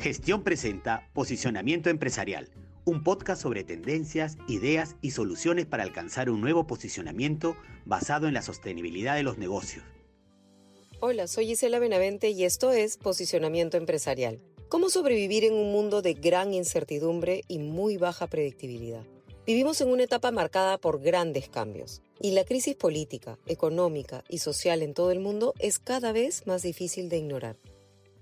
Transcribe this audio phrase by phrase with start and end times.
[0.00, 2.48] Gestión presenta Posicionamiento Empresarial,
[2.84, 8.42] un podcast sobre tendencias, ideas y soluciones para alcanzar un nuevo posicionamiento basado en la
[8.42, 9.84] sostenibilidad de los negocios.
[11.00, 14.40] Hola, soy Gisela Benavente y esto es Posicionamiento Empresarial.
[14.68, 19.02] ¿Cómo sobrevivir en un mundo de gran incertidumbre y muy baja predictibilidad?
[19.48, 24.82] Vivimos en una etapa marcada por grandes cambios y la crisis política, económica y social
[24.82, 27.56] en todo el mundo es cada vez más difícil de ignorar.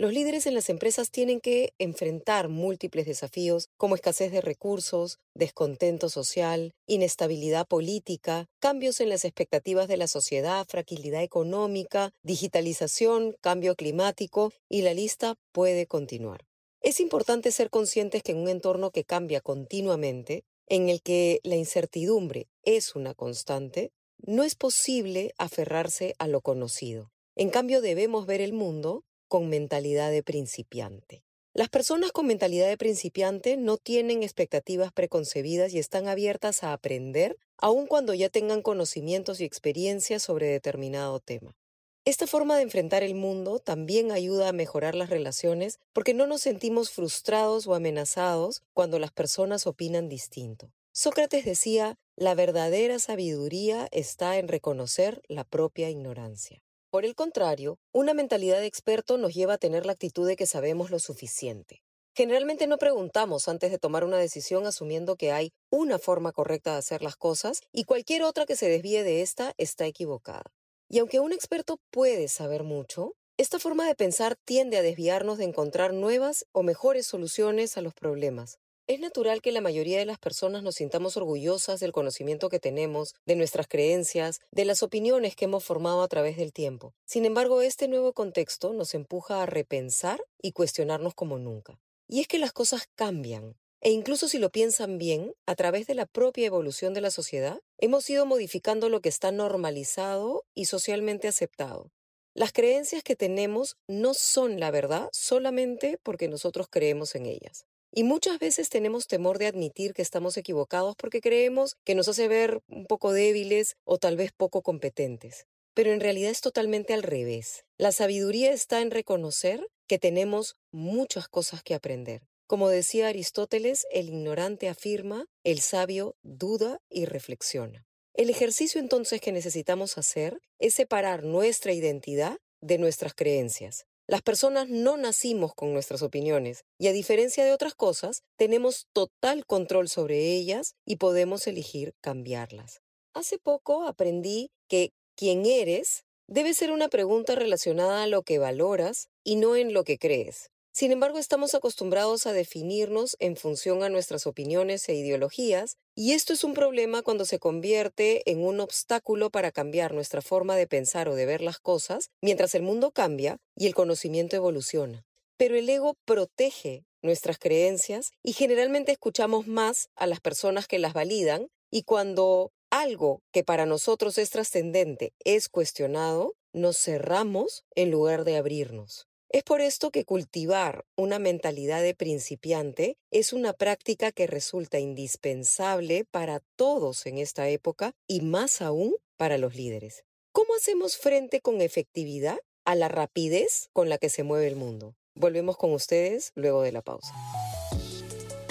[0.00, 6.08] Los líderes en las empresas tienen que enfrentar múltiples desafíos como escasez de recursos, descontento
[6.08, 14.52] social, inestabilidad política, cambios en las expectativas de la sociedad, fragilidad económica, digitalización, cambio climático
[14.68, 16.46] y la lista puede continuar.
[16.80, 21.56] Es importante ser conscientes que en un entorno que cambia continuamente, en el que la
[21.56, 27.10] incertidumbre es una constante, no es posible aferrarse a lo conocido.
[27.34, 31.22] En cambio, debemos ver el mundo con mentalidad de principiante.
[31.54, 37.36] Las personas con mentalidad de principiante no tienen expectativas preconcebidas y están abiertas a aprender,
[37.56, 41.56] aun cuando ya tengan conocimientos y experiencias sobre determinado tema.
[42.04, 46.40] Esta forma de enfrentar el mundo también ayuda a mejorar las relaciones porque no nos
[46.40, 50.72] sentimos frustrados o amenazados cuando las personas opinan distinto.
[50.92, 56.62] Sócrates decía, la verdadera sabiduría está en reconocer la propia ignorancia.
[56.90, 60.46] Por el contrario, una mentalidad de experto nos lleva a tener la actitud de que
[60.46, 61.82] sabemos lo suficiente.
[62.16, 66.78] Generalmente no preguntamos antes de tomar una decisión asumiendo que hay una forma correcta de
[66.78, 70.44] hacer las cosas y cualquier otra que se desvíe de esta está equivocada.
[70.88, 75.44] Y aunque un experto puede saber mucho, esta forma de pensar tiende a desviarnos de
[75.44, 78.58] encontrar nuevas o mejores soluciones a los problemas,
[78.88, 83.14] es natural que la mayoría de las personas nos sintamos orgullosas del conocimiento que tenemos,
[83.26, 86.94] de nuestras creencias, de las opiniones que hemos formado a través del tiempo.
[87.04, 91.78] Sin embargo, este nuevo contexto nos empuja a repensar y cuestionarnos como nunca.
[92.08, 93.56] Y es que las cosas cambian.
[93.82, 97.60] E incluso si lo piensan bien, a través de la propia evolución de la sociedad,
[97.76, 101.92] hemos ido modificando lo que está normalizado y socialmente aceptado.
[102.32, 107.67] Las creencias que tenemos no son la verdad solamente porque nosotros creemos en ellas.
[107.92, 112.28] Y muchas veces tenemos temor de admitir que estamos equivocados porque creemos que nos hace
[112.28, 115.46] ver un poco débiles o tal vez poco competentes.
[115.74, 117.64] Pero en realidad es totalmente al revés.
[117.78, 122.22] La sabiduría está en reconocer que tenemos muchas cosas que aprender.
[122.46, 127.86] Como decía Aristóteles, el ignorante afirma, el sabio duda y reflexiona.
[128.14, 133.86] El ejercicio entonces que necesitamos hacer es separar nuestra identidad de nuestras creencias.
[134.08, 139.44] Las personas no nacimos con nuestras opiniones y a diferencia de otras cosas, tenemos total
[139.44, 142.80] control sobre ellas y podemos elegir cambiarlas.
[143.12, 149.10] Hace poco aprendí que quién eres debe ser una pregunta relacionada a lo que valoras
[149.24, 150.50] y no en lo que crees.
[150.78, 156.32] Sin embargo, estamos acostumbrados a definirnos en función a nuestras opiniones e ideologías, y esto
[156.32, 161.08] es un problema cuando se convierte en un obstáculo para cambiar nuestra forma de pensar
[161.08, 165.04] o de ver las cosas, mientras el mundo cambia y el conocimiento evoluciona.
[165.36, 170.92] Pero el ego protege nuestras creencias y generalmente escuchamos más a las personas que las
[170.92, 178.22] validan y cuando algo que para nosotros es trascendente es cuestionado, nos cerramos en lugar
[178.22, 179.07] de abrirnos.
[179.30, 186.06] Es por esto que cultivar una mentalidad de principiante es una práctica que resulta indispensable
[186.10, 190.04] para todos en esta época y más aún para los líderes.
[190.32, 194.94] ¿Cómo hacemos frente con efectividad a la rapidez con la que se mueve el mundo?
[195.14, 197.12] Volvemos con ustedes luego de la pausa.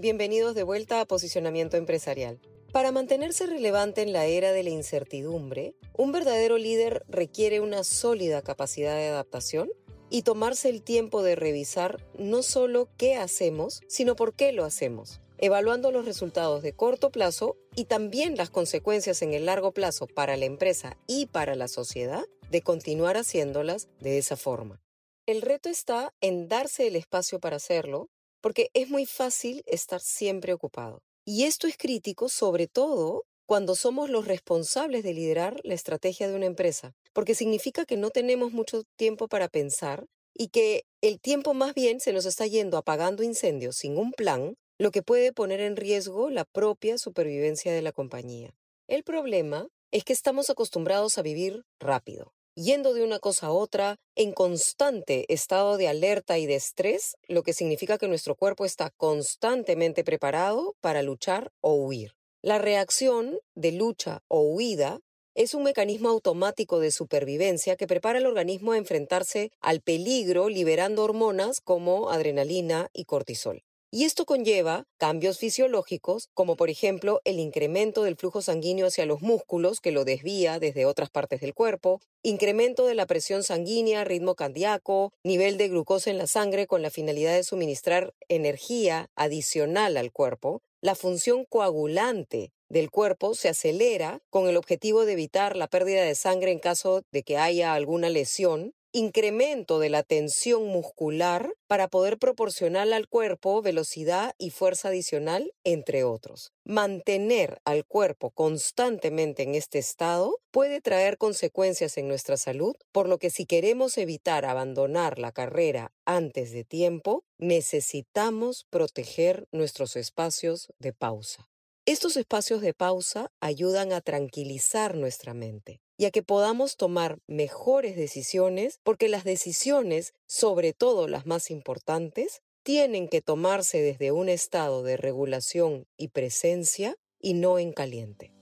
[0.00, 2.40] Bienvenidos de vuelta a Posicionamiento Empresarial.
[2.70, 8.40] Para mantenerse relevante en la era de la incertidumbre, un verdadero líder requiere una sólida
[8.40, 9.68] capacidad de adaptación
[10.08, 15.20] y tomarse el tiempo de revisar no solo qué hacemos, sino por qué lo hacemos,
[15.36, 20.36] evaluando los resultados de corto plazo y también las consecuencias en el largo plazo para
[20.36, 24.80] la empresa y para la sociedad de continuar haciéndolas de esa forma.
[25.26, 30.52] El reto está en darse el espacio para hacerlo porque es muy fácil estar siempre
[30.52, 31.02] ocupado.
[31.24, 36.34] Y esto es crítico sobre todo cuando somos los responsables de liderar la estrategia de
[36.34, 40.04] una empresa, porque significa que no tenemos mucho tiempo para pensar
[40.34, 44.54] y que el tiempo más bien se nos está yendo apagando incendios sin un plan,
[44.78, 48.54] lo que puede poner en riesgo la propia supervivencia de la compañía.
[48.86, 54.00] El problema es que estamos acostumbrados a vivir rápido, yendo de una cosa a otra,
[54.16, 58.90] en constante estado de alerta y de estrés, lo que significa que nuestro cuerpo está
[58.90, 62.14] constantemente preparado para luchar o huir.
[62.42, 65.00] La reacción de lucha o huida
[65.34, 71.04] es un mecanismo automático de supervivencia que prepara al organismo a enfrentarse al peligro liberando
[71.04, 73.62] hormonas como adrenalina y cortisol.
[73.90, 79.22] Y esto conlleva cambios fisiológicos, como por ejemplo el incremento del flujo sanguíneo hacia los
[79.22, 84.34] músculos que lo desvía desde otras partes del cuerpo, incremento de la presión sanguínea, ritmo
[84.34, 90.12] cardíaco, nivel de glucosa en la sangre con la finalidad de suministrar energía adicional al
[90.12, 96.02] cuerpo, la función coagulante del cuerpo se acelera con el objetivo de evitar la pérdida
[96.02, 101.88] de sangre en caso de que haya alguna lesión incremento de la tensión muscular para
[101.88, 106.52] poder proporcionar al cuerpo velocidad y fuerza adicional, entre otros.
[106.64, 113.18] Mantener al cuerpo constantemente en este estado puede traer consecuencias en nuestra salud, por lo
[113.18, 120.92] que si queremos evitar abandonar la carrera antes de tiempo, necesitamos proteger nuestros espacios de
[120.92, 121.48] pausa.
[121.88, 127.96] Estos espacios de pausa ayudan a tranquilizar nuestra mente y a que podamos tomar mejores
[127.96, 134.82] decisiones, porque las decisiones, sobre todo las más importantes, tienen que tomarse desde un estado
[134.82, 138.34] de regulación y presencia y no en caliente.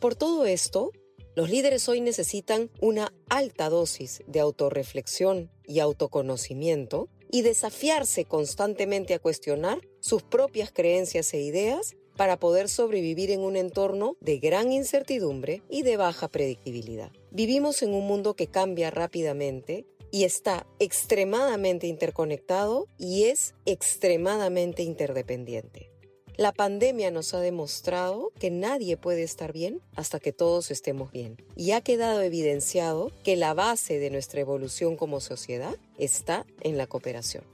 [0.00, 0.90] Por todo esto,
[1.36, 9.20] los líderes hoy necesitan una alta dosis de autorreflexión y autoconocimiento y desafiarse constantemente a
[9.20, 15.62] cuestionar sus propias creencias e ideas para poder sobrevivir en un entorno de gran incertidumbre
[15.68, 17.10] y de baja predictibilidad.
[17.30, 25.90] Vivimos en un mundo que cambia rápidamente y está extremadamente interconectado y es extremadamente interdependiente.
[26.36, 31.36] La pandemia nos ha demostrado que nadie puede estar bien hasta que todos estemos bien.
[31.54, 36.88] Y ha quedado evidenciado que la base de nuestra evolución como sociedad está en la
[36.88, 37.53] cooperación.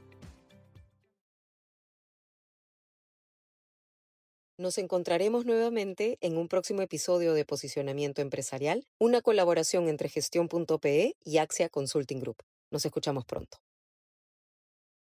[4.60, 11.38] Nos encontraremos nuevamente en un próximo episodio de Posicionamiento Empresarial, una colaboración entre gestión.pe y
[11.38, 12.42] Axia Consulting Group.
[12.70, 13.56] Nos escuchamos pronto.